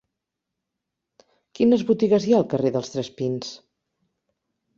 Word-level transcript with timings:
Quines 1.59 1.83
botigues 1.89 2.25
hi 2.25 2.33
ha 2.33 2.39
al 2.45 2.49
carrer 2.55 2.73
dels 2.79 2.91
Tres 2.95 3.13
Pins? 3.21 3.53